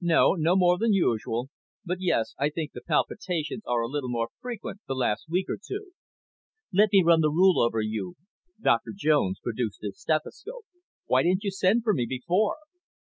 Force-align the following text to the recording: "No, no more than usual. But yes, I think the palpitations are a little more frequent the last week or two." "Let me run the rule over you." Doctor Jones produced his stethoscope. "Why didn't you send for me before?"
"No, 0.00 0.32
no 0.32 0.56
more 0.56 0.76
than 0.76 0.92
usual. 0.92 1.50
But 1.84 1.98
yes, 2.00 2.34
I 2.36 2.50
think 2.50 2.72
the 2.72 2.80
palpitations 2.80 3.62
are 3.64 3.80
a 3.80 3.86
little 3.86 4.08
more 4.08 4.30
frequent 4.40 4.80
the 4.88 4.94
last 4.96 5.28
week 5.28 5.48
or 5.48 5.56
two." 5.56 5.92
"Let 6.72 6.88
me 6.92 7.04
run 7.06 7.20
the 7.20 7.30
rule 7.30 7.62
over 7.62 7.80
you." 7.80 8.16
Doctor 8.60 8.90
Jones 8.92 9.38
produced 9.40 9.82
his 9.82 10.00
stethoscope. 10.00 10.64
"Why 11.06 11.22
didn't 11.22 11.44
you 11.44 11.52
send 11.52 11.84
for 11.84 11.94
me 11.94 12.06
before?" 12.06 12.56